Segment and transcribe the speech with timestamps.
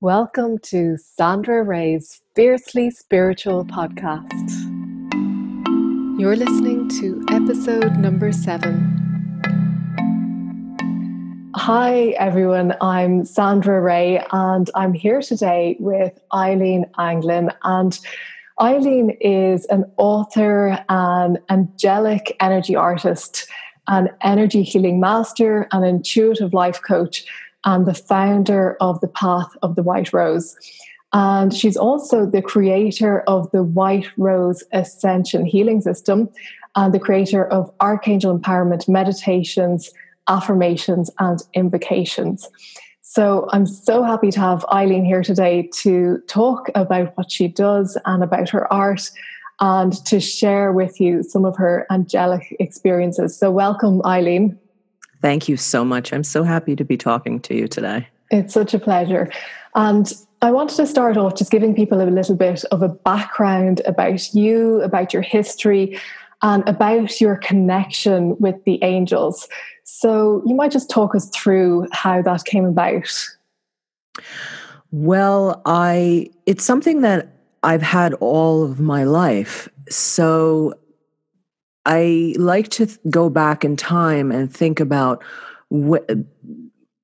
[0.00, 4.48] Welcome to Sandra Ray's Fiercely Spiritual podcast.
[6.20, 8.94] You're listening to episode number seven.
[11.56, 12.76] Hi, everyone.
[12.80, 17.50] I'm Sandra Ray, and I'm here today with Eileen Anglin.
[17.64, 17.98] And
[18.60, 23.48] Eileen is an author, an angelic energy artist,
[23.88, 27.26] an energy healing master, an intuitive life coach
[27.64, 30.56] and the founder of the Path of the White Rose.
[31.12, 36.28] And she's also the creator of the White Rose Ascension Healing System
[36.76, 39.90] and the creator of Archangel Empowerment Meditations,
[40.28, 42.48] Affirmations, and Invocations.
[43.00, 47.96] So I'm so happy to have Eileen here today to talk about what she does
[48.04, 49.10] and about her art
[49.60, 53.36] and to share with you some of her angelic experiences.
[53.36, 54.58] So, welcome, Eileen.
[55.20, 56.12] Thank you so much.
[56.12, 58.08] I'm so happy to be talking to you today.
[58.30, 59.30] It's such a pleasure.
[59.74, 63.80] And I wanted to start off just giving people a little bit of a background
[63.86, 65.98] about you, about your history,
[66.42, 69.48] and about your connection with the angels.
[69.82, 73.26] So you might just talk us through how that came about.
[74.90, 79.68] Well, I it's something that I've had all of my life.
[79.88, 80.74] So
[81.88, 85.24] I like to th- go back in time and think about
[85.70, 86.08] what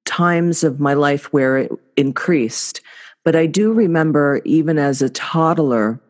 [0.05, 2.83] times of my life where it increased.
[3.25, 6.01] But I do remember, even as a toddler,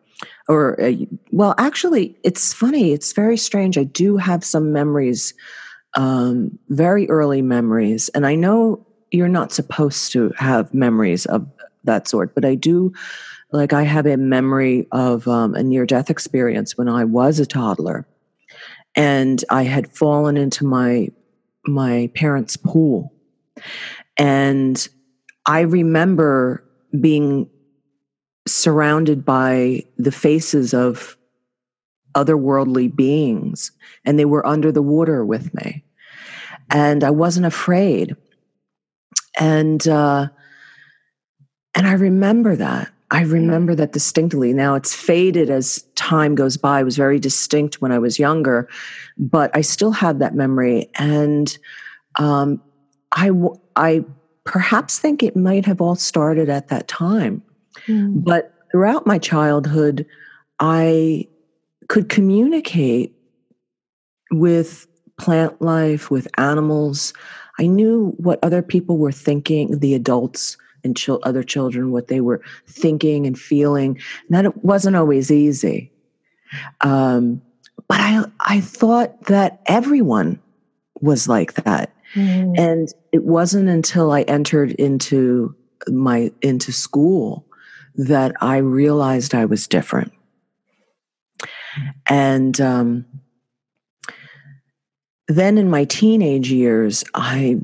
[0.49, 2.93] or a, well, actually, it's funny.
[2.93, 3.79] It's very strange.
[3.79, 5.33] I do have some memories,
[5.95, 11.47] um, very early memories, and I know you're not supposed to have memories of
[11.85, 12.93] that sort, but I do.
[13.53, 18.05] Like I have a memory of um, a near-death experience when I was a toddler,
[18.97, 21.09] and I had fallen into my
[21.67, 23.13] my parents' pool.
[24.19, 24.87] And
[25.47, 26.65] I remember
[27.01, 27.49] being
[28.47, 31.17] surrounded by the faces of
[32.15, 33.73] otherworldly beings,
[34.05, 35.85] and they were under the water with me.
[36.71, 38.17] And I wasn't afraid.
[39.39, 40.29] And uh,
[41.75, 42.91] and I remember that.
[43.11, 44.53] I remember that distinctly.
[44.53, 46.81] Now it's faded as time goes by.
[46.81, 48.69] It was very distinct when I was younger,
[49.17, 50.91] but I still have that memory.
[50.97, 51.57] And
[52.19, 52.61] um,
[53.13, 53.31] I,
[53.77, 54.05] I
[54.45, 57.43] perhaps think it might have all started at that time.
[57.89, 58.23] Mm.
[58.23, 60.07] But throughout my childhood,
[60.61, 61.27] I
[61.89, 63.15] could communicate
[64.31, 64.87] with
[65.19, 67.15] plant life, with animals.
[67.59, 72.21] I knew what other people were thinking, the adults and ch- other children what they
[72.21, 73.99] were thinking and feeling
[74.29, 75.91] and that it wasn't always easy
[76.81, 77.41] um,
[77.89, 80.41] but i i thought that everyone
[81.01, 82.59] was like that mm.
[82.59, 85.55] and it wasn't until i entered into
[85.89, 87.47] my into school
[87.97, 90.13] that i realized i was different
[92.09, 93.05] and um,
[95.27, 97.59] then in my teenage years i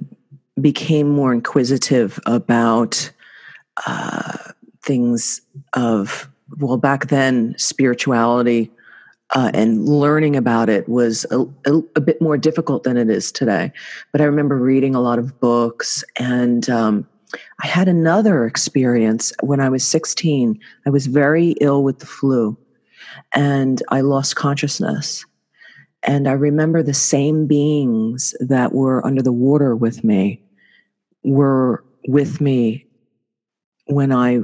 [0.61, 3.11] became more inquisitive about
[3.87, 4.37] uh,
[4.83, 5.41] things
[5.73, 6.29] of
[6.59, 8.71] well back then spirituality
[9.33, 13.31] uh, and learning about it was a, a, a, bit more difficult than it is
[13.33, 13.73] today
[14.13, 17.07] but i remember reading a lot of books and um,
[17.63, 22.57] i had another experience when i was 16 i was very ill with the flu
[23.33, 25.25] and i lost consciousness
[26.03, 30.43] and i remember the same beings that were under the water with me
[31.23, 32.87] were with me
[33.87, 34.41] when I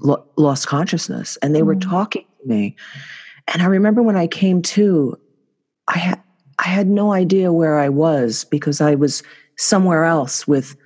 [0.00, 1.66] lo- lost consciousness and they mm.
[1.66, 2.76] were talking to me.
[3.52, 5.18] And I remember when I came to,
[5.88, 6.22] I had
[6.58, 9.22] I had no idea where I was because I was
[9.56, 10.76] somewhere else with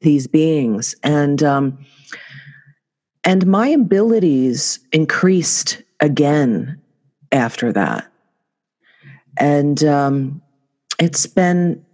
[0.00, 1.84] these beings, and um,
[3.24, 6.80] and my abilities increased again
[7.32, 8.06] after that,
[9.38, 10.42] and um,
[10.98, 11.84] it's been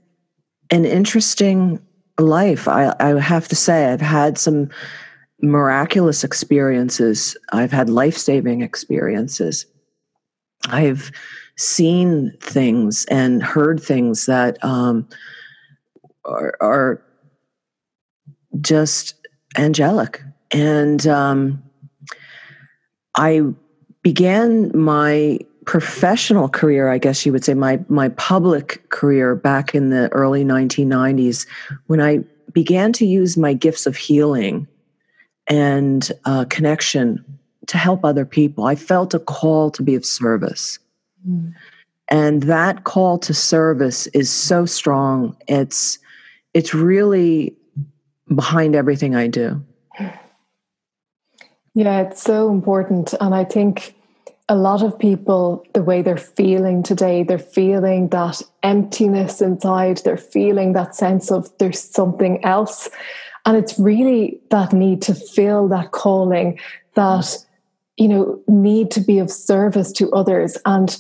[0.71, 1.81] an interesting
[2.19, 2.69] life.
[2.69, 4.69] I, I have to say, I've had some
[5.41, 7.37] miraculous experiences.
[7.53, 9.67] I've had life saving experiences.
[10.69, 11.11] I've
[11.57, 15.09] seen things and heard things that um,
[16.25, 17.03] are, are,
[18.61, 19.15] just
[19.57, 20.23] angelic.
[20.51, 21.63] And um,
[23.15, 23.43] I
[24.03, 29.91] began my professional career, I guess you would say, my my public career back in
[29.91, 31.47] the early 1990s,
[31.87, 32.21] when I
[32.53, 34.67] began to use my gifts of healing
[35.47, 37.23] and uh, connection
[37.69, 38.65] to help other people.
[38.65, 40.79] I felt a call to be of service.
[41.29, 41.55] Mm.
[42.11, 45.37] And that call to service is so strong.
[45.47, 45.99] It's
[46.55, 47.55] it's really
[48.35, 49.63] behind everything I do.
[51.75, 53.15] Yeah, it's so important.
[53.21, 53.95] And I think
[54.49, 60.17] a lot of people, the way they're feeling today, they're feeling that emptiness inside, they're
[60.17, 62.89] feeling that sense of there's something else.
[63.45, 66.59] And it's really that need to feel that calling,
[66.95, 67.37] that,
[67.99, 70.57] you know, need to be of service to others.
[70.65, 70.97] And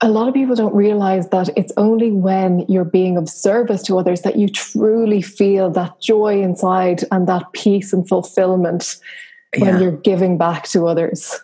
[0.00, 3.98] a lot of people don't realize that it's only when you're being of service to
[3.98, 8.96] others that you truly feel that joy inside and that peace and fulfillment
[9.56, 9.80] when yeah.
[9.80, 11.40] you're giving back to others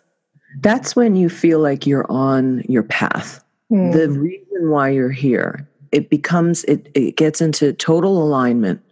[0.59, 3.43] that's when you feel like you're on your path.
[3.71, 3.93] Mm.
[3.93, 8.83] The reason why you're here, it becomes, it, it gets into total alignment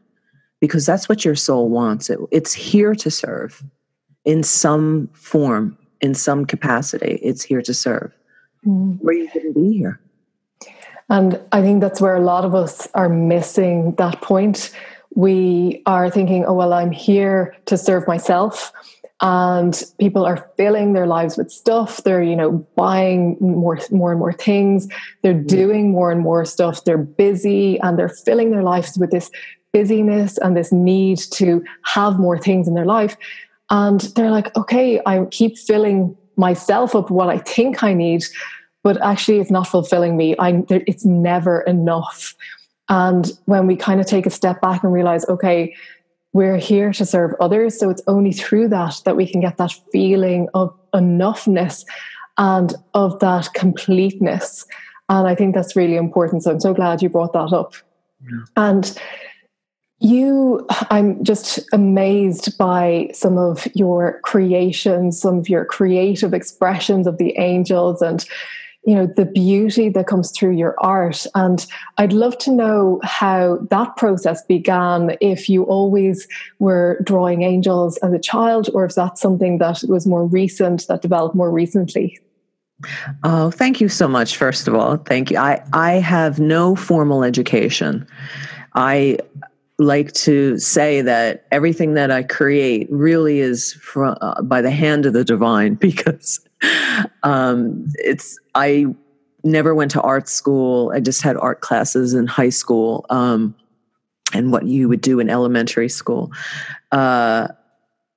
[0.61, 2.11] because that's what your soul wants.
[2.11, 3.63] It, it's here to serve
[4.25, 7.19] in some form, in some capacity.
[7.23, 8.13] It's here to serve.
[8.67, 8.99] Mm.
[9.01, 10.01] Where you couldn't be here.
[11.11, 14.71] And I think that's where a lot of us are missing that point.
[15.15, 18.73] We are thinking, oh, well, I'm here to serve myself
[19.21, 24.21] and people are filling their lives with stuff they're you know buying more more and
[24.21, 24.87] more things
[25.23, 25.47] they're mm.
[25.47, 29.31] doing more and more stuff they're busy and they're filling their lives with this
[29.73, 33.17] busyness and this need to have more things in their life
[33.71, 38.25] and they're like okay i keep filling myself up what i think i need
[38.83, 42.35] but actually it's not fulfilling me i it's never enough
[42.89, 45.75] and when we kind of take a step back and realize okay
[46.33, 47.79] we're here to serve others.
[47.79, 51.85] So it's only through that that we can get that feeling of enoughness
[52.37, 54.67] and of that completeness.
[55.09, 56.45] And I think that's really important.
[56.45, 57.75] So I'm so glad you brought that up.
[58.23, 58.39] Yeah.
[58.57, 58.99] And
[60.01, 67.19] you, I'm just amazed by some of your creations, some of your creative expressions of
[67.19, 68.25] the angels and
[68.85, 71.27] you know the beauty that comes through your art.
[71.35, 71.67] And
[71.99, 76.29] i'd love to know how that process began if you always
[76.59, 81.03] were drawing angels as a child or if that's something that was more recent that
[81.03, 82.19] developed more recently.
[83.25, 84.97] Oh thank you so much first of all.
[84.97, 85.39] Thank you.
[85.39, 88.07] I i have no formal education.
[88.75, 89.19] I
[89.79, 95.07] like to say that everything that I create really is from, uh, by the hand
[95.07, 96.41] of the divine because
[97.23, 98.87] um, it's I
[99.45, 100.93] never went to art school.
[100.95, 103.55] I just had art classes in high school um,
[104.35, 106.33] and what you would do in elementary school.
[106.91, 107.49] Uh,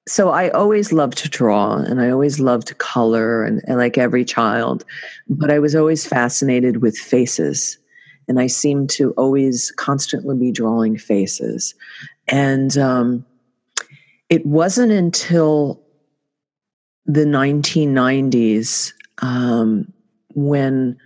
[0.07, 4.00] so I always loved to draw and I always loved to color and, and like
[4.00, 4.84] every child,
[5.30, 7.78] but I was always fascinated with faces
[8.31, 11.75] and I seemed to always constantly be drawing faces.
[12.30, 13.25] And um,
[14.30, 15.81] it wasn't until
[17.06, 19.92] the 1990s um,
[20.33, 20.98] when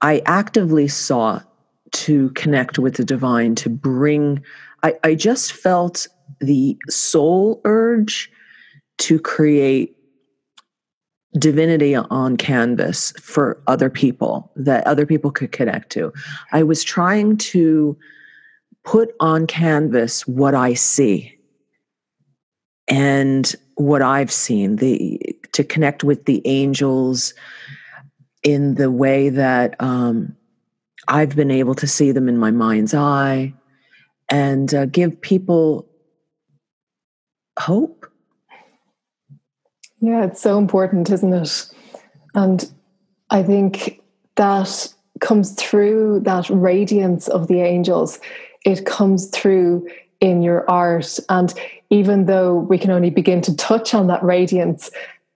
[0.00, 1.48] I actively sought
[1.92, 4.42] to connect with the divine, to bring,
[4.82, 6.08] I, I just felt
[6.40, 8.32] the soul urge
[8.98, 9.94] to create
[11.38, 16.12] divinity on canvas for other people that other people could connect to.
[16.52, 17.96] I was trying to
[18.84, 21.38] put on canvas what I see
[22.88, 25.20] and what I've seen, the
[25.52, 27.34] to connect with the angels
[28.42, 30.36] in the way that um,
[31.08, 33.54] I've been able to see them in my mind's eye
[34.30, 35.88] and uh, give people
[37.58, 38.09] hope
[40.00, 41.66] yeah, it's so important, isn't it?
[42.34, 42.70] And
[43.30, 44.00] I think
[44.36, 48.18] that comes through that radiance of the angels.
[48.64, 49.88] It comes through
[50.20, 51.18] in your art.
[51.28, 51.52] And
[51.90, 54.90] even though we can only begin to touch on that radiance,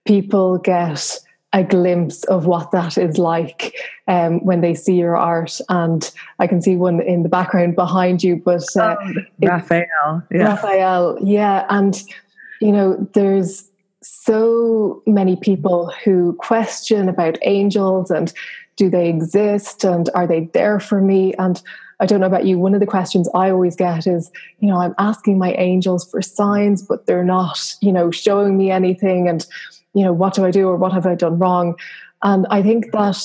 [0.05, 1.19] people get
[1.53, 3.75] a glimpse of what that is like
[4.07, 5.59] um, when they see your art.
[5.69, 10.23] And I can see one in the background behind you, but uh, oh, Raphael.
[10.31, 10.43] Yeah.
[10.43, 11.65] Raphael, yeah.
[11.69, 12.01] And,
[12.59, 13.69] you know, there's
[14.05, 18.31] so many people who question about angels and
[18.75, 21.61] do they exist and are they there for me and
[21.99, 22.59] I don't know about you.
[22.59, 26.21] One of the questions I always get is, you know, I'm asking my angels for
[26.21, 29.29] signs, but they're not, you know, showing me anything.
[29.29, 29.45] And,
[29.93, 31.75] you know, what do I do or what have I done wrong?
[32.21, 33.17] And I think that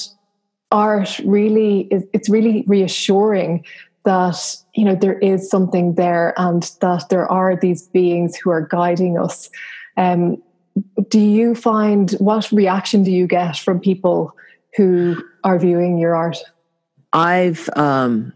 [0.70, 3.64] art really is, it's really reassuring
[4.04, 8.62] that, you know, there is something there and that there are these beings who are
[8.62, 9.50] guiding us.
[9.96, 10.40] Um,
[11.08, 14.34] do you find what reaction do you get from people
[14.76, 16.38] who are viewing your art?
[17.12, 18.32] I've um,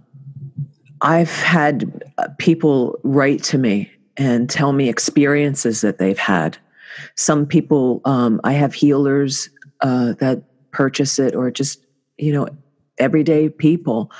[1.00, 2.02] I've had
[2.38, 6.56] people write to me and tell me experiences that they've had.
[7.16, 9.48] Some people, um, I have healers
[9.80, 11.80] uh, that purchase it, or just
[12.18, 12.48] you know
[12.98, 14.10] everyday people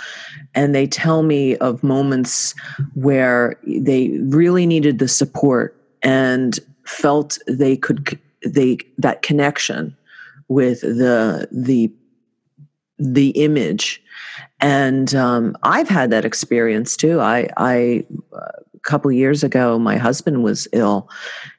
[0.54, 2.54] and they tell me of moments
[2.94, 9.96] where they really needed the support and felt they could they that connection
[10.48, 11.92] with the the
[12.98, 14.02] the image.
[14.60, 17.20] And um, i've had that experience too.
[17.20, 18.50] I i a
[18.84, 21.08] couple years ago my husband was ill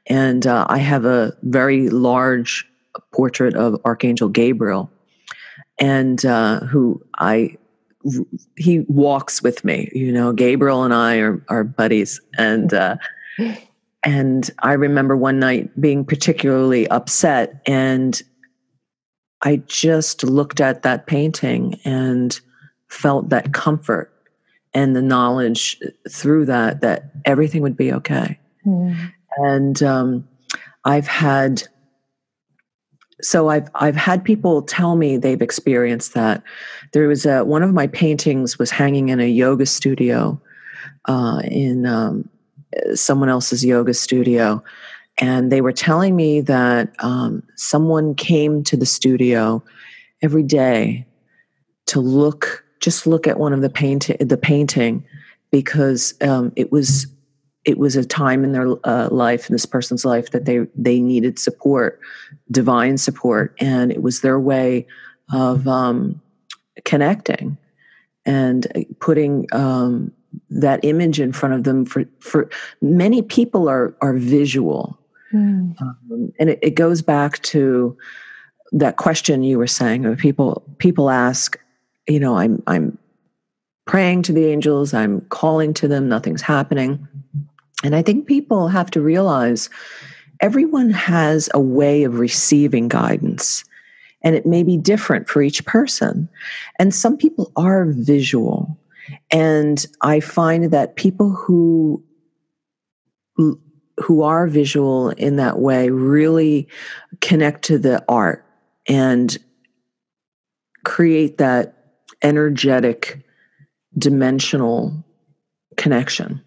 [0.08, 2.66] and uh, i have a very large
[3.12, 4.90] portrait of archangel gabriel
[5.80, 7.56] and uh, who i
[8.58, 12.96] he walks with me you know gabriel and i are, are buddies and uh,
[14.06, 18.22] and i remember one night being particularly upset and
[19.46, 22.38] I just looked at that painting and
[22.90, 24.12] felt that comfort
[24.74, 28.40] and the knowledge through that that everything would be okay.
[28.66, 29.14] Mm.
[29.38, 30.28] And um,
[30.84, 31.64] I've had
[33.22, 36.44] so I've I've had people tell me they've experienced that.
[36.92, 40.42] There was a one of my paintings was hanging in a yoga studio
[41.06, 42.28] uh, in um,
[42.94, 44.64] someone else's yoga studio,
[45.18, 49.64] and they were telling me that um, someone came to the studio
[50.22, 51.06] every day
[51.88, 55.04] to look just look at one of the paint the painting
[55.52, 57.08] because um, it was
[57.66, 61.00] it was a time in their uh, life in this person's life that they they
[61.00, 62.00] needed support
[62.52, 63.56] divine support.
[63.60, 64.86] And it was their way
[65.34, 66.22] of um,
[66.84, 67.58] connecting
[68.26, 68.68] and
[69.00, 70.12] putting um,
[70.50, 72.50] that image in front of them for for
[72.82, 75.00] many people are are visual
[75.36, 75.80] Mm.
[75.82, 77.98] Um, and it, it, goes back to
[78.72, 80.06] that question you were saying.
[80.06, 81.60] Of people people ask,
[82.08, 82.98] you know, I'm I'm
[83.86, 87.08] praying to the angels, I'm calling to them, nothing's happening.
[87.84, 89.70] And I think people have to realize
[90.42, 93.64] everyone has a way of receiving guidance.
[94.22, 96.28] And it may be different for each person.
[96.80, 98.76] And some people are visual.
[99.32, 102.04] And I find that people who
[104.02, 106.68] who are visual in that way really
[107.22, 108.46] connect to the art
[108.88, 109.38] and
[110.84, 111.76] create that
[112.22, 113.26] energetic
[113.98, 115.04] dimensional
[115.78, 116.42] connection.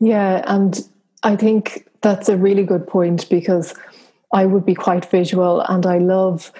[0.00, 0.80] Yeah and
[1.22, 3.74] i think that's a really good point because
[4.32, 6.52] i would be quite visual and i love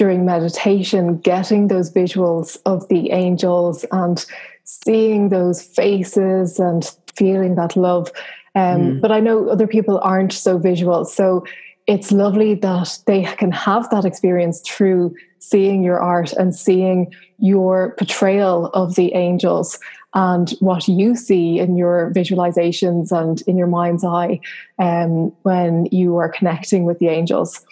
[0.00, 4.24] during meditation getting those visuals of the angels and
[4.64, 8.10] seeing those faces and feeling that love
[8.54, 9.00] um, mm.
[9.00, 11.04] But I know other people aren't so visual.
[11.04, 11.44] So
[11.86, 17.94] it's lovely that they can have that experience through seeing your art and seeing your
[17.96, 19.78] portrayal of the angels
[20.14, 24.40] and what you see in your visualizations and in your mind's eye
[24.78, 27.64] um, when you are connecting with the angels.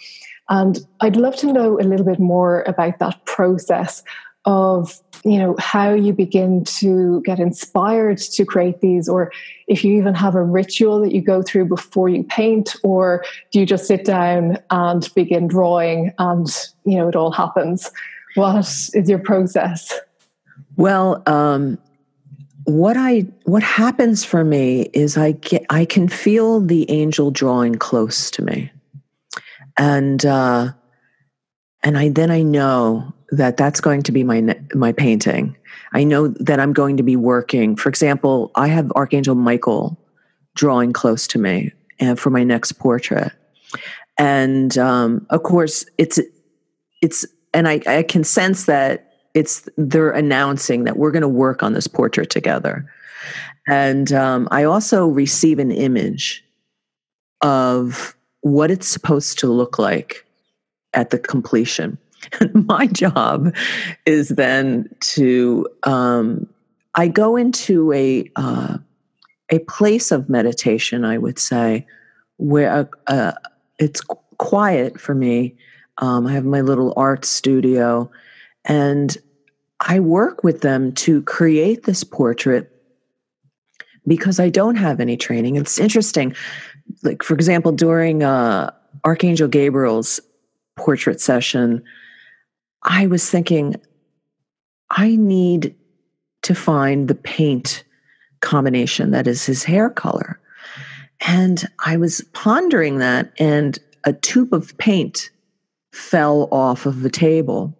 [0.49, 4.03] And I'd love to know a little bit more about that process
[4.45, 9.31] of you know how you begin to get inspired to create these or
[9.67, 13.59] if you even have a ritual that you go through before you paint or do
[13.59, 16.47] you just sit down and begin drawing and
[16.85, 17.91] you know it all happens?
[18.35, 19.93] What is your process?
[20.77, 21.77] Well um,
[22.63, 27.73] what i what happens for me is i get i can feel the angel drawing
[27.75, 28.71] close to me
[29.79, 30.71] and uh
[31.81, 35.55] and i then i know that that's going to be my my painting.
[35.93, 37.75] I know that I'm going to be working.
[37.75, 39.97] For example, I have Archangel Michael
[40.55, 43.31] drawing close to me and uh, for my next portrait.
[44.17, 46.19] And um, of course, it's
[47.01, 51.61] it's and I, I can sense that it's they're announcing that we're going to work
[51.61, 52.89] on this portrait together.
[53.67, 56.43] And um, I also receive an image
[57.41, 60.25] of what it's supposed to look like
[60.93, 61.97] at the completion.
[62.53, 63.53] my job
[64.05, 66.47] is then to um,
[66.95, 68.77] I go into a uh,
[69.49, 71.05] a place of meditation.
[71.05, 71.85] I would say
[72.37, 73.31] where uh, uh,
[73.77, 74.01] it's
[74.37, 75.55] quiet for me.
[75.99, 78.09] Um, I have my little art studio,
[78.65, 79.17] and
[79.81, 82.71] I work with them to create this portrait
[84.07, 85.55] because I don't have any training.
[85.55, 86.35] It's interesting.
[87.03, 88.71] Like for example, during uh,
[89.05, 90.19] Archangel Gabriel's
[90.75, 91.83] portrait session,
[92.83, 93.75] I was thinking,
[94.91, 95.75] I need
[96.43, 97.83] to find the paint
[98.41, 100.39] combination that is his hair color.
[101.27, 105.29] And I was pondering that, and a tube of paint
[105.91, 107.77] fell off of the table.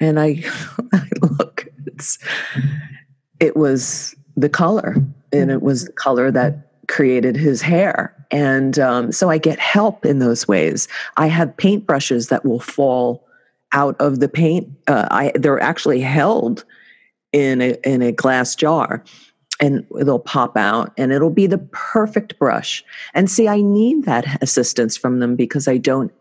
[0.00, 0.44] And I,
[0.92, 1.66] I look,
[3.40, 4.94] it was the color,
[5.32, 8.14] and it was the color that created his hair.
[8.30, 10.88] And um, so I get help in those ways.
[11.16, 13.26] I have paintbrushes that will fall
[13.72, 14.68] out of the paint.
[14.86, 16.64] Uh, I they're actually held
[17.32, 19.04] in a in a glass jar,
[19.60, 22.84] and they'll pop out and it'll be the perfect brush.
[23.14, 26.12] And see, I need that assistance from them because I don't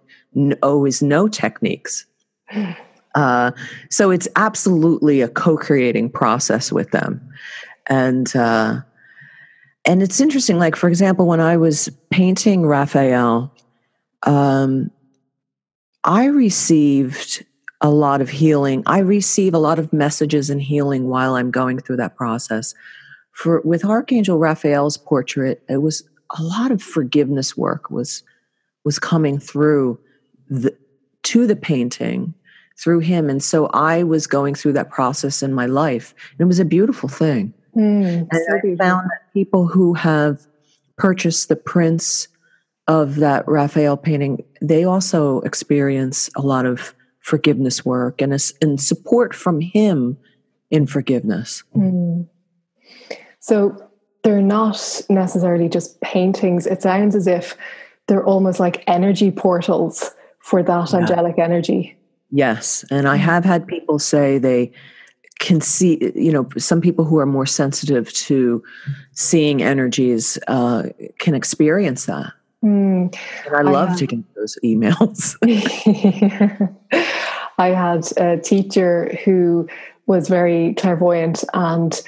[0.62, 2.06] always know techniques.
[3.16, 3.50] Uh,
[3.90, 7.20] so it's absolutely a co-creating process with them,
[7.88, 8.80] and uh,
[9.88, 10.60] and it's interesting.
[10.60, 13.52] Like for example, when I was painting Raphael,
[14.24, 14.92] um,
[16.04, 17.46] I received
[17.82, 18.84] a lot of healing.
[18.86, 22.76] I receive a lot of messages and healing while I'm going through that process.
[23.32, 26.04] For with Archangel Raphael's portrait, it was
[26.38, 28.24] a lot of forgiveness work was
[28.84, 30.00] was coming through
[30.50, 30.76] the,
[31.24, 32.34] to the painting
[32.78, 36.46] through him, and so I was going through that process in my life, and it
[36.46, 37.54] was a beautiful thing.
[37.78, 40.46] Mm, and so I found that people who have
[40.98, 42.28] purchased the prints
[42.88, 48.82] of that Raphael painting, they also experience a lot of forgiveness work and, a, and
[48.82, 50.18] support from him
[50.72, 51.64] in forgiveness.
[51.76, 52.28] Mm.
[53.40, 53.90] So
[54.24, 56.66] they're not necessarily just paintings.
[56.66, 57.56] It sounds as if
[58.08, 61.00] they're almost like energy portals for that yeah.
[61.00, 61.98] angelic energy.
[62.32, 62.84] Yes.
[62.90, 64.72] And I have had people say they
[65.40, 68.64] can see, you know, some people who are more sensitive to
[69.12, 70.84] seeing energies uh,
[71.20, 72.32] can experience that.
[72.64, 73.16] Mm,
[73.46, 75.36] and I love I to get those emails.
[77.58, 79.68] I had a teacher who
[80.06, 82.02] was very clairvoyant and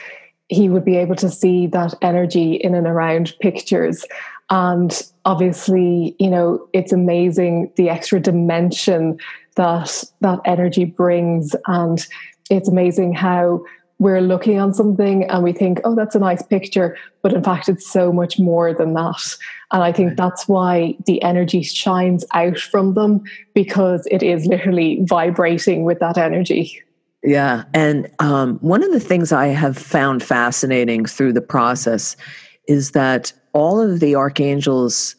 [0.47, 4.05] he would be able to see that energy in and around pictures.
[4.49, 9.19] And obviously, you know, it's amazing the extra dimension
[9.55, 11.55] that that energy brings.
[11.67, 12.05] And
[12.49, 13.63] it's amazing how
[13.99, 16.97] we're looking on something and we think, oh, that's a nice picture.
[17.21, 19.35] But in fact, it's so much more than that.
[19.71, 24.99] And I think that's why the energy shines out from them because it is literally
[25.03, 26.81] vibrating with that energy.
[27.23, 27.65] Yeah.
[27.73, 32.15] And um, one of the things I have found fascinating through the process
[32.69, 35.17] is that all of the archangels,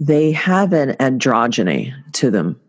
[0.00, 2.60] they have an androgyny to them.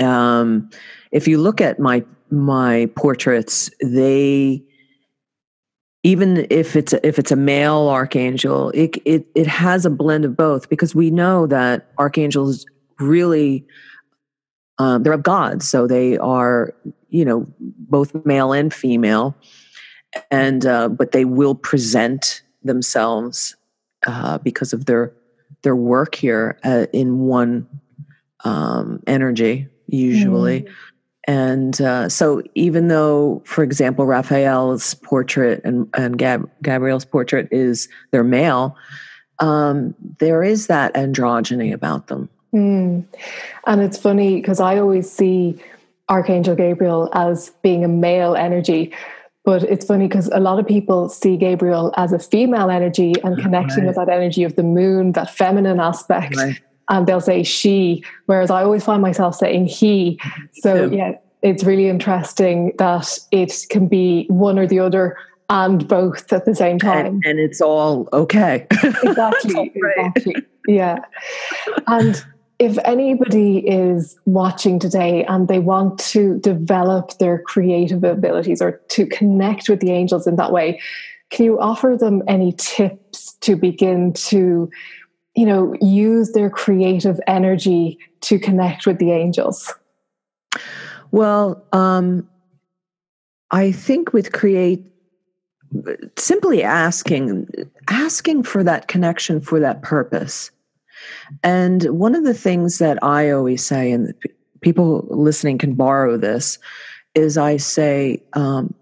[0.00, 0.70] Um,
[1.12, 4.62] if you look at my my portraits, they
[6.04, 10.24] even if it's a, if it's a male archangel, it, it it has a blend
[10.24, 12.64] of both because we know that archangels
[13.00, 13.66] really
[14.78, 16.74] um, they're of God, so they are
[17.10, 19.36] you know both male and female,
[20.30, 23.56] and uh, but they will present themselves
[24.06, 25.12] uh, because of their
[25.62, 27.66] their work here uh, in one
[28.44, 30.62] um, energy usually.
[30.62, 30.72] Mm.
[31.28, 37.86] And uh, so, even though, for example, Raphael's portrait and, and Gab- Gabriel's portrait is
[38.12, 38.74] their male,
[39.38, 42.30] um, there is that androgyny about them.
[42.54, 43.04] Mm.
[43.66, 45.62] And it's funny because I always see
[46.08, 48.94] Archangel Gabriel as being a male energy.
[49.44, 53.38] But it's funny because a lot of people see Gabriel as a female energy and
[53.38, 53.86] connecting right.
[53.88, 56.36] with that energy of the moon, that feminine aspect.
[56.36, 56.58] Right
[56.88, 60.20] and they'll say she, whereas I always find myself saying he.
[60.54, 65.16] So yeah, it's really interesting that it can be one or the other
[65.50, 67.06] and both at the same time.
[67.06, 68.66] And, and it's all okay.
[68.82, 69.54] exactly.
[69.54, 70.34] all exactly.
[70.66, 70.98] Yeah.
[71.86, 72.22] And
[72.58, 79.06] if anybody is watching today and they want to develop their creative abilities or to
[79.06, 80.80] connect with the angels in that way,
[81.30, 84.68] can you offer them any tips to begin to
[85.38, 89.72] you know, use their creative energy to connect with the angels?
[91.12, 92.28] Well, um,
[93.52, 94.84] I think with create,
[96.16, 97.46] simply asking,
[97.88, 100.50] asking for that connection for that purpose.
[101.44, 104.12] And one of the things that I always say, and
[104.60, 106.58] people listening can borrow this,
[107.14, 108.74] is I say, um,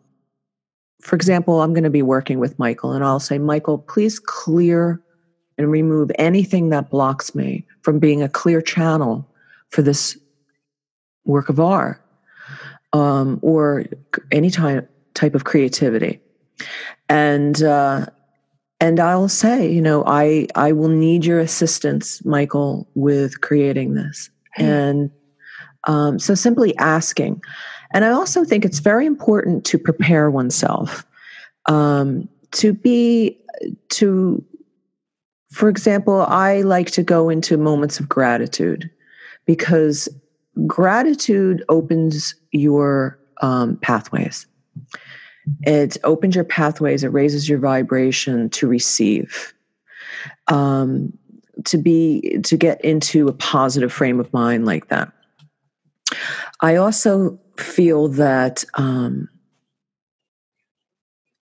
[1.03, 5.03] for example, I'm going to be working with Michael, and I'll say, Michael, please clear
[5.59, 9.29] and remove anything that blocks me from being a clear channel
[9.71, 10.19] for this
[11.25, 12.01] work of art
[12.93, 13.85] um, or
[14.33, 16.21] any type type of creativity.
[17.09, 18.07] And uh,
[18.81, 24.31] and I'll say, you know, I I will need your assistance, Michael, with creating this.
[24.57, 25.11] And
[25.85, 27.43] um, so simply asking.
[27.93, 31.07] And I also think it's very important to prepare oneself
[31.67, 33.39] um, to be
[33.91, 34.45] to
[35.57, 38.91] for example, I like to go into moments of gratitude
[39.47, 40.07] because
[40.67, 44.47] gratitude opens your um, pathways.
[45.63, 49.55] It opens your pathways, it raises your vibration to receive.
[50.49, 51.17] Um,
[51.65, 55.11] to be to get into a positive frame of mind like that.
[56.61, 59.27] I also feel that um,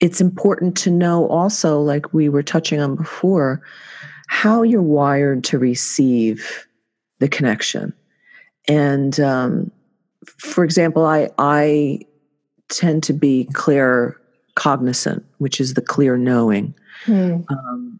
[0.04, 3.62] it's important to know also, like we were touching on before,
[4.26, 6.66] how you're wired to receive
[7.20, 7.90] the connection.
[8.68, 9.70] And um,
[10.36, 12.00] for example, I I
[12.68, 14.20] tend to be clear
[14.56, 16.74] cognizant, which is the clear knowing.
[17.06, 17.36] Hmm.
[17.48, 17.98] Um,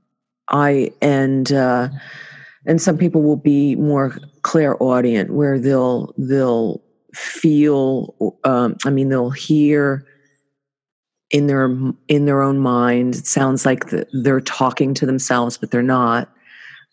[0.48, 1.88] I and uh,
[2.66, 6.82] and some people will be more clairaudient, where they'll they'll
[7.14, 8.14] feel.
[8.44, 10.06] Um, I mean, they'll hear
[11.34, 11.64] in their
[12.06, 13.16] in their own mind.
[13.16, 16.30] It sounds like the, they're talking to themselves, but they're not.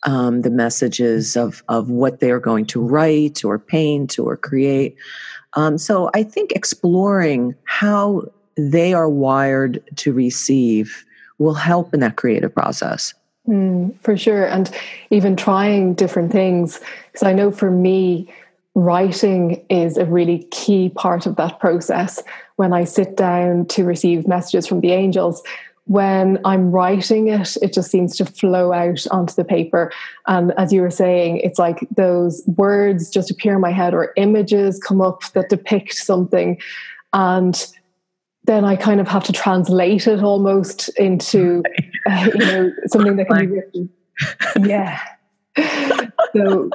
[0.03, 4.95] Um, the messages of of what they're going to write or paint or create.
[5.53, 8.23] Um, so I think exploring how
[8.57, 11.05] they are wired to receive
[11.37, 13.13] will help in that creative process.
[13.47, 14.47] Mm, for sure.
[14.47, 14.71] And
[15.11, 16.79] even trying different things.
[17.11, 18.27] Because I know for me,
[18.75, 22.21] writing is a really key part of that process.
[22.55, 25.43] When I sit down to receive messages from the angels,
[25.85, 29.91] when I'm writing it, it just seems to flow out onto the paper.
[30.27, 34.13] And as you were saying, it's like those words just appear in my head or
[34.15, 36.57] images come up that depict something.
[37.13, 37.67] And
[38.45, 41.63] then I kind of have to translate it almost into,
[42.09, 43.89] uh, you know, something that can be written.
[44.61, 44.99] Yeah.
[46.33, 46.69] so,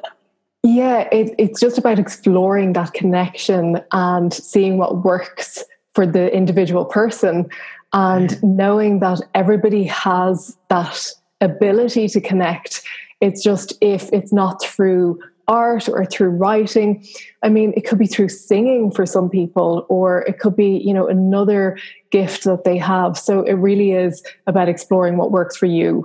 [0.66, 5.62] yeah, it, it's just about exploring that connection and seeing what works
[5.94, 7.48] for the individual person
[7.92, 12.83] and knowing that everybody has that ability to connect.
[13.20, 17.07] It's just if it's not through art or through writing.
[17.44, 20.92] I mean, it could be through singing for some people, or it could be, you
[20.92, 21.79] know, another
[22.11, 23.16] gift that they have.
[23.16, 26.05] So it really is about exploring what works for you.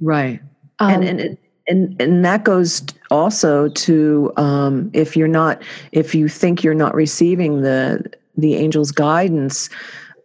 [0.00, 0.40] Right.
[0.78, 6.28] Um, and, and, and, and that goes also to um, if you're not, if you
[6.28, 9.68] think you're not receiving the, the angel's guidance,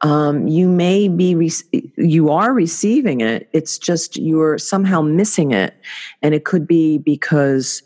[0.02, 3.50] um, you may be re- you are receiving it.
[3.54, 5.76] It's just you're somehow missing it.
[6.21, 7.82] And it could be because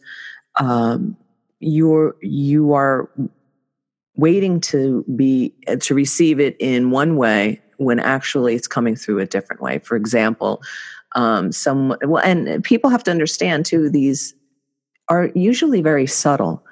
[0.60, 1.16] um,
[1.60, 3.10] you're you are
[4.16, 9.26] waiting to be to receive it in one way when actually it's coming through a
[9.26, 9.80] different way.
[9.80, 10.62] For example
[11.16, 14.34] um, some well and people have to understand too these
[15.10, 16.64] are usually very subtle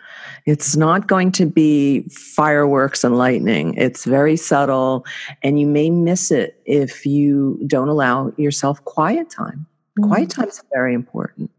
[0.47, 3.73] it's not going to be fireworks and lightning.
[3.73, 5.05] It's very subtle,
[5.43, 9.67] and you may miss it if you don't allow yourself quiet time.
[9.99, 10.07] Mm-hmm.
[10.07, 11.51] Quiet time is very important.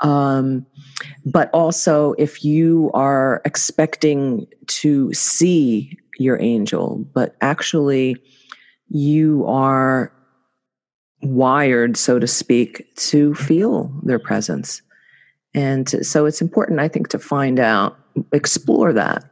[0.00, 0.64] Um,
[1.26, 8.16] but also, if you are expecting to see your angel, but actually
[8.88, 10.12] you are
[11.22, 14.80] wired, so to speak, to feel their presence.
[15.54, 17.98] And so it's important, I think, to find out
[18.32, 19.24] explore that.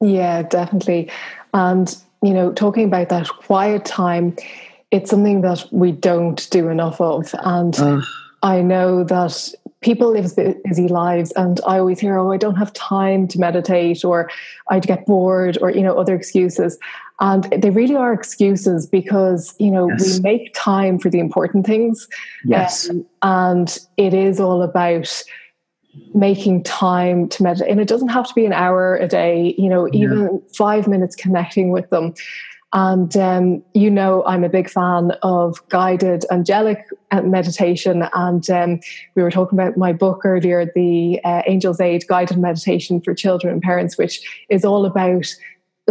[0.00, 1.10] Yeah, definitely.
[1.54, 4.36] And, you know, talking about that quiet time,
[4.90, 7.34] it's something that we don't do enough of.
[7.40, 8.00] And uh.
[8.42, 10.34] I know that people live
[10.64, 14.30] busy lives and i always hear oh i don't have time to meditate or
[14.70, 16.78] i'd get bored or you know other excuses
[17.20, 20.16] and they really are excuses because you know yes.
[20.16, 22.08] we make time for the important things
[22.44, 25.22] yes um, and it is all about
[26.14, 27.70] making time to meditate.
[27.70, 30.38] And it doesn't have to be an hour a day you know even yeah.
[30.56, 32.14] five minutes connecting with them.
[32.74, 38.08] And um, you know i'm a big fan of guided angelic uh, meditation.
[38.14, 38.80] And um,
[39.14, 43.52] we were talking about my book earlier the uh, angel's aid guided meditation for children
[43.52, 45.26] and parents which is all about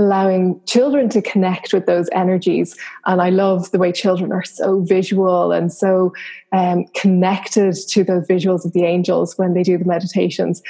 [0.02, 2.76] allowing children to connect with those energies.
[3.06, 6.14] And I love the way children are so visual and so
[6.52, 10.62] um, connected to those visuals of the angels when they do the meditations.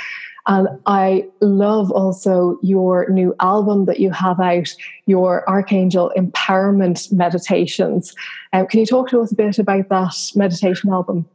[0.47, 4.69] And I love also your new album that you have out,
[5.05, 8.15] your Archangel Empowerment Meditations.
[8.53, 11.27] Um, can you talk to us a bit about that meditation album?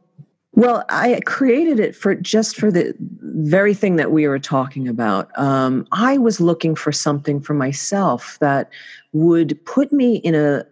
[0.57, 5.29] Well, I created it for just for the very thing that we were talking about.
[5.37, 8.71] Um, I was looking for something for myself that
[9.13, 10.65] would put me in a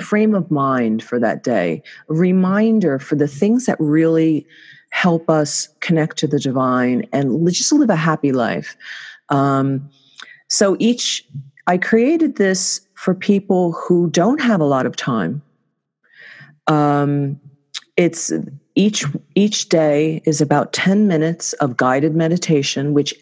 [0.00, 4.46] frame of mind for that day, a reminder for the things that really
[4.90, 8.76] help us connect to the divine and just live a happy life.
[9.30, 9.90] Um,
[10.46, 11.26] so each,
[11.66, 15.42] I created this for people who don't have a lot of time.
[16.68, 17.40] Um,
[17.96, 18.32] it's
[18.76, 23.12] each each day is about 10 minutes of guided meditation which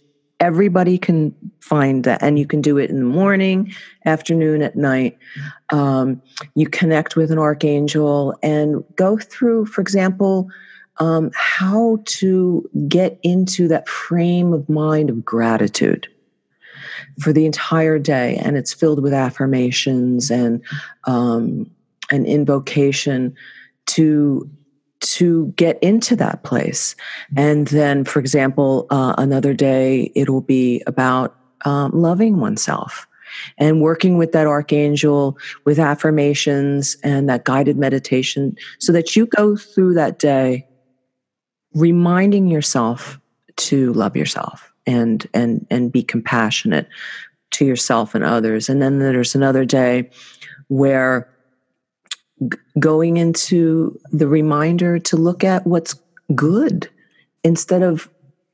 [0.40, 3.72] everybody can find that and you can do it in the morning
[4.04, 5.16] afternoon at night.
[5.70, 6.20] Um,
[6.54, 10.48] you connect with an archangel and go through for example
[10.98, 16.08] um, how to get into that frame of mind of gratitude
[17.20, 20.62] for the entire day and it's filled with affirmations and
[21.04, 21.70] um,
[22.10, 23.34] an invocation
[23.86, 24.48] to
[25.04, 26.96] to get into that place.
[27.36, 33.06] And then, for example, uh, another day it'll be about um, loving oneself
[33.58, 39.56] and working with that archangel with affirmations and that guided meditation so that you go
[39.56, 40.66] through that day
[41.74, 43.18] reminding yourself
[43.56, 46.86] to love yourself and and and be compassionate
[47.50, 50.08] to yourself and others and then there's another day
[50.68, 51.33] where
[52.78, 55.94] going into the reminder to look at what's
[56.34, 56.88] good
[57.42, 58.08] instead of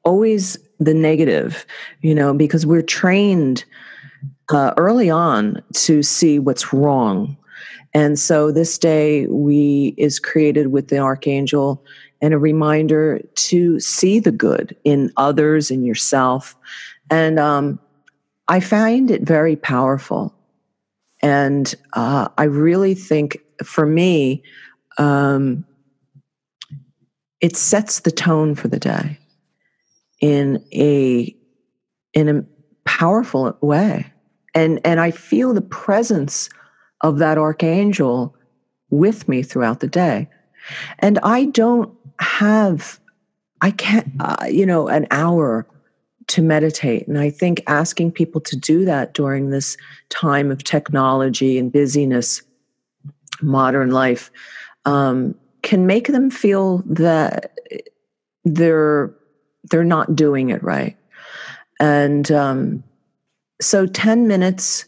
[0.04, 1.66] always the negative,
[2.00, 3.64] you know, because we're trained
[4.50, 7.36] uh, early on to see what's wrong.
[7.92, 11.84] And so this day we is created with the archangel
[12.20, 16.56] and a reminder to see the good in others in yourself.
[17.10, 17.80] And um,
[18.48, 20.34] I find it very powerful.
[21.22, 24.42] And uh, I really think for me,
[24.98, 25.64] um,
[27.40, 29.18] it sets the tone for the day
[30.20, 31.34] in a
[32.12, 32.44] in a
[32.84, 34.12] powerful way.
[34.54, 36.50] And and i feel the presence
[37.02, 38.36] of that archangel
[38.90, 40.28] with me throughout the day.
[40.98, 43.00] And i don't have
[43.62, 45.66] i can't uh, you know an hour
[46.28, 47.08] to meditate.
[47.08, 49.76] And i think asking people to do that during this
[50.10, 52.42] time of technology and busyness
[53.42, 54.30] modern life
[54.84, 57.52] um, can make them feel that
[58.44, 59.14] they're
[59.64, 60.96] they're not doing it right.
[61.78, 62.82] And um,
[63.60, 64.86] so 10 minutes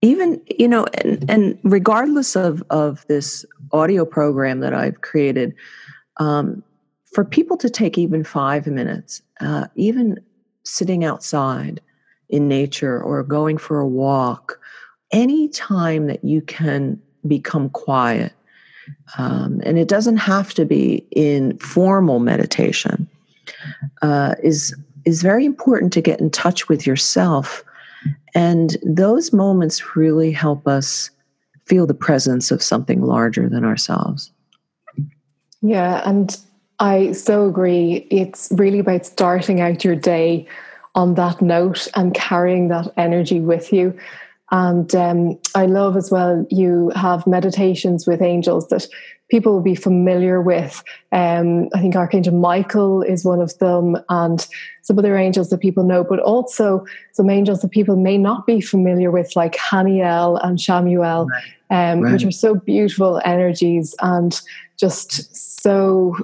[0.00, 5.54] even you know and, and regardless of of this audio program that i've created
[6.18, 6.62] um,
[7.12, 10.18] for people to take even five minutes uh, even
[10.64, 11.80] sitting outside
[12.28, 14.58] in nature or going for a walk
[15.12, 18.32] any time that you can become quiet.
[19.16, 23.08] Um, and it doesn't have to be in formal meditation.
[24.02, 27.64] Uh, is is very important to get in touch with yourself,
[28.34, 31.10] and those moments really help us
[31.66, 34.32] feel the presence of something larger than ourselves.
[35.60, 36.36] Yeah, and
[36.78, 38.06] I so agree.
[38.10, 40.46] It's really about starting out your day
[40.94, 43.96] on that note and carrying that energy with you.
[44.52, 48.86] And um, I love as well, you have meditations with angels that
[49.30, 50.84] people will be familiar with.
[51.10, 54.46] Um, I think Archangel Michael is one of them, and
[54.82, 58.60] some other angels that people know, but also some angels that people may not be
[58.60, 61.44] familiar with, like Haniel and Shamuel, right.
[61.70, 62.12] Um, right.
[62.12, 64.38] which are so beautiful energies and
[64.78, 66.14] just so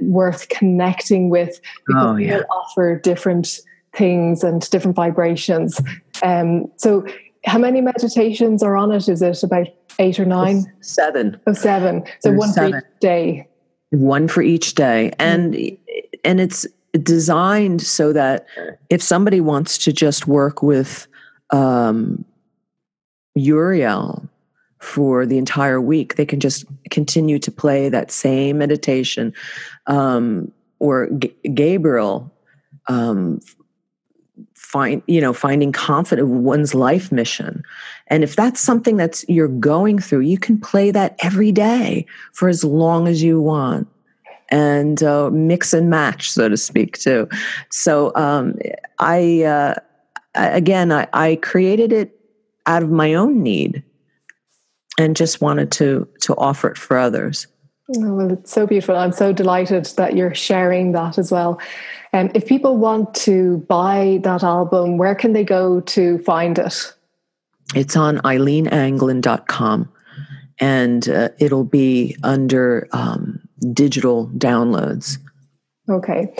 [0.00, 2.38] worth connecting with because oh, yeah.
[2.38, 3.60] they offer different
[3.94, 5.78] things and different vibrations.
[6.22, 7.04] Um, so
[7.46, 9.08] how many meditations are on it?
[9.08, 10.70] Is it about eight or nine?
[10.80, 11.40] Seven.
[11.46, 12.04] Oh, seven.
[12.20, 12.72] So There's one seven.
[12.72, 13.48] for each day.
[13.90, 15.78] One for each day, and mm.
[16.24, 16.66] and it's
[17.02, 18.46] designed so that
[18.90, 21.06] if somebody wants to just work with
[21.50, 22.24] um,
[23.36, 24.28] Uriel
[24.80, 29.32] for the entire week, they can just continue to play that same meditation,
[29.86, 32.32] um, or G- Gabriel
[32.88, 33.40] um,
[34.76, 37.62] find you know finding confidence one's life mission.
[38.08, 42.48] And if that's something that's you're going through you can play that every day for
[42.48, 43.88] as long as you want
[44.50, 47.28] and uh, mix and match so to speak too.
[47.70, 48.54] So um,
[48.98, 49.74] i uh,
[50.34, 52.20] again I, I created it
[52.66, 53.82] out of my own need
[54.98, 57.46] and just wanted to to offer it for others.
[57.96, 58.96] Oh, well it's so beautiful.
[58.96, 61.58] I'm so delighted that you're sharing that as well
[62.12, 66.92] um, if people want to buy that album, where can they go to find it?
[67.74, 69.92] It's on eileenanglin.com
[70.58, 73.40] and uh, it'll be under um,
[73.72, 75.18] digital downloads.
[75.88, 76.34] Okay.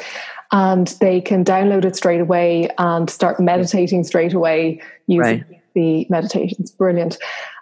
[0.52, 5.62] And they can download it straight away and start meditating straight away using right.
[5.74, 6.70] the meditations.
[6.70, 7.18] Brilliant.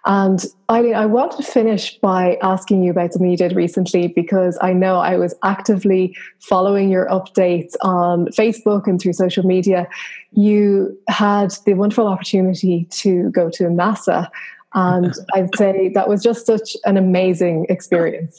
[0.06, 4.58] And Eileen, I want to finish by asking you about something you did recently because
[4.60, 9.88] I know I was actively following your updates on Facebook and through social media.
[10.32, 14.28] You had the wonderful opportunity to go to NASA.
[14.74, 18.38] And I'd say that was just such an amazing experience.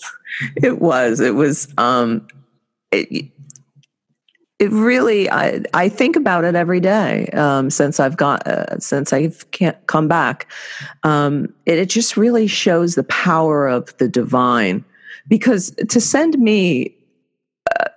[0.62, 1.20] It was.
[1.20, 1.68] It was.
[1.80, 2.28] Um,
[2.92, 3.32] it,
[4.60, 9.12] it really I, I think about it every day um, since I've got uh, since
[9.12, 10.50] I've can't come back.
[11.04, 14.86] Um, it, it, just really shows the power of the divine
[15.28, 16.96] because to send me
[17.80, 17.90] uh,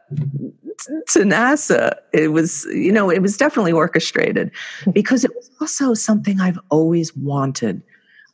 [1.11, 4.51] to NASA, it was you know it was definitely orchestrated
[4.93, 7.83] because it was also something I've always wanted.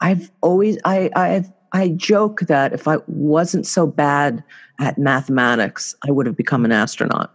[0.01, 4.43] I've always I I've I joke that if I wasn't so bad
[4.81, 7.35] at mathematics, I would have become an astronaut.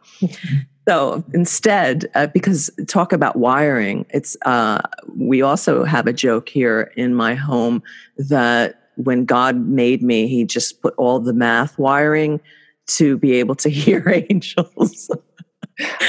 [0.89, 4.81] So instead, uh, because talk about wiring, it's uh,
[5.15, 7.83] we also have a joke here in my home
[8.17, 12.39] that when God made me, He just put all the math wiring
[12.87, 15.11] to be able to hear angels.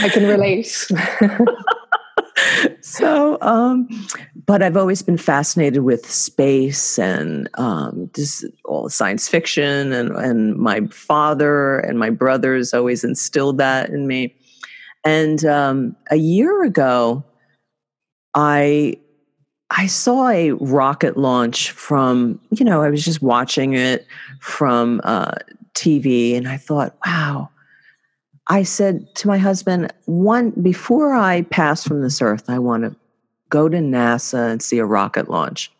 [0.00, 0.66] I can relate.
[2.80, 3.86] so, um,
[4.46, 10.56] but I've always been fascinated with space and um, just all science fiction, and and
[10.56, 14.34] my father and my brothers always instilled that in me.
[15.04, 17.24] And um, a year ago,
[18.34, 18.96] I
[19.70, 24.06] I saw a rocket launch from you know I was just watching it
[24.40, 25.32] from uh,
[25.74, 27.50] TV, and I thought, wow
[28.50, 32.96] I said to my husband, one before I pass from this earth, I want to
[33.48, 35.70] go to NASA and see a rocket launch.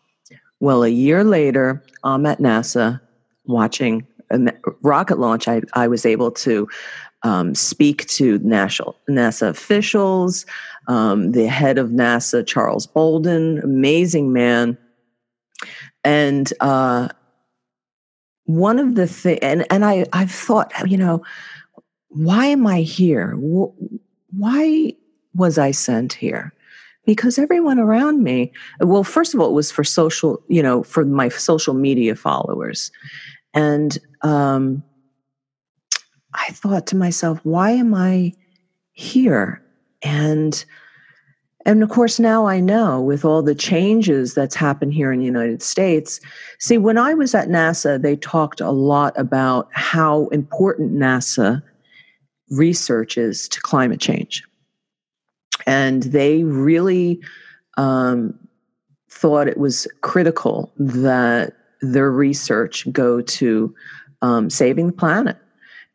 [0.61, 3.01] Well, a year later, I'm at NASA
[3.45, 4.53] watching a
[4.83, 5.49] rocket launch.
[5.49, 6.69] I, I was able to
[7.23, 10.45] um, speak to NASA officials,
[10.87, 14.77] um, the head of NASA, Charles Bolden, amazing man.
[16.03, 17.09] And uh,
[18.45, 21.23] one of the things, and, and I, I've thought, you know,
[22.09, 23.35] why am I here?
[23.35, 24.93] Why
[25.35, 26.53] was I sent here?
[27.05, 31.05] Because everyone around me, well, first of all, it was for social, you know, for
[31.05, 32.91] my social media followers.
[33.53, 34.83] And um,
[36.33, 38.33] I thought to myself, why am I
[38.93, 39.61] here?
[40.01, 40.63] And
[41.65, 45.25] and of course, now I know with all the changes that's happened here in the
[45.25, 46.19] United States.
[46.59, 51.61] See, when I was at NASA, they talked a lot about how important NASA
[52.49, 54.43] research is to climate change.
[55.67, 57.21] And they really
[57.77, 58.33] um,
[59.09, 63.73] thought it was critical that their research go to
[64.23, 65.37] um, saving the planet.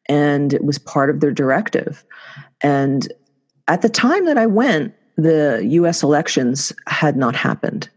[0.08, 2.04] And it was part of their directive.
[2.60, 3.12] And
[3.68, 7.88] at the time that I went, the US elections had not happened.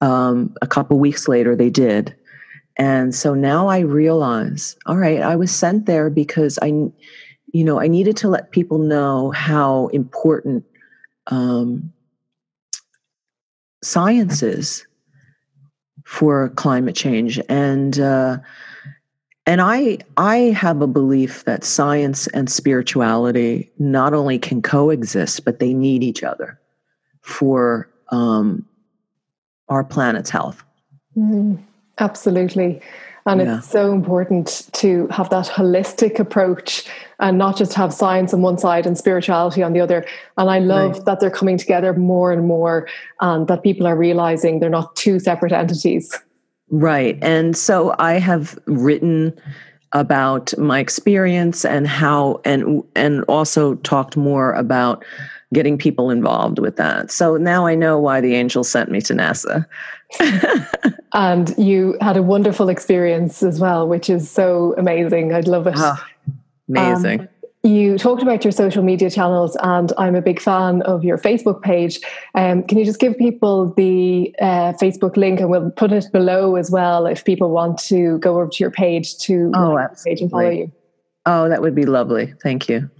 [0.00, 2.14] Um, a couple weeks later, they did.
[2.76, 6.90] And so now I realize, all right, I was sent there because I
[7.54, 10.64] you know, I needed to let people know how important
[11.28, 11.92] um,
[13.80, 14.84] science is
[16.04, 18.38] for climate change, and uh,
[19.46, 25.58] and I I have a belief that science and spirituality not only can coexist, but
[25.58, 26.58] they need each other
[27.20, 28.66] for um,
[29.68, 30.62] our planet's health.
[31.16, 31.58] Mm,
[31.98, 32.80] absolutely.
[33.26, 33.58] And yeah.
[33.58, 36.84] it's so important to have that holistic approach
[37.20, 40.04] and not just have science on one side and spirituality on the other.
[40.36, 41.04] And I love right.
[41.06, 42.86] that they're coming together more and more
[43.22, 46.14] and that people are realizing they're not two separate entities.
[46.74, 47.16] Right.
[47.22, 49.32] And so I have written
[49.92, 55.04] about my experience and how and and also talked more about
[55.52, 57.12] getting people involved with that.
[57.12, 59.66] So now I know why the angel sent me to NASA.
[61.12, 65.32] and you had a wonderful experience as well, which is so amazing.
[65.32, 65.74] I'd love it.
[65.76, 66.04] Oh,
[66.68, 67.20] amazing.
[67.20, 67.28] Um,
[67.64, 71.62] you talked about your social media channels, and I'm a big fan of your Facebook
[71.62, 71.98] page.
[72.34, 76.56] Um, can you just give people the uh, Facebook link, and we'll put it below
[76.56, 80.30] as well if people want to go over to your page to oh, page and
[80.30, 80.72] follow you.
[81.24, 82.34] Oh, that would be lovely.
[82.42, 82.90] Thank you.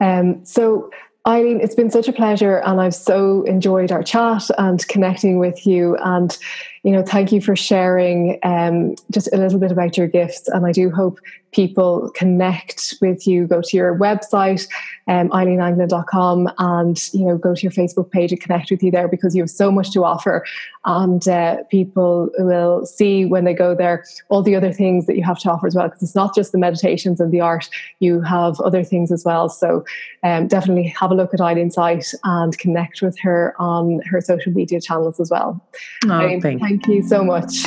[0.00, 0.90] Um, so
[1.26, 5.66] Eileen, it's been such a pleasure, and I've so enjoyed our chat and connecting with
[5.66, 5.96] you.
[5.96, 6.36] And
[6.86, 10.46] you know, thank you for sharing um, just a little bit about your gifts.
[10.46, 11.18] And I do hope
[11.50, 13.46] people connect with you.
[13.48, 14.68] Go to your website,
[15.08, 19.08] um, eileenanglin.com, and you know, go to your Facebook page and connect with you there
[19.08, 20.44] because you have so much to offer.
[20.84, 25.24] And uh, people will see when they go there all the other things that you
[25.24, 25.88] have to offer as well.
[25.88, 27.68] Because it's not just the meditations and the art;
[27.98, 29.48] you have other things as well.
[29.48, 29.84] So
[30.22, 34.52] um, definitely have a look at Eileen's site and connect with her on her social
[34.52, 35.60] media channels as well.
[36.04, 37.64] Oh, thank you Thank you so much.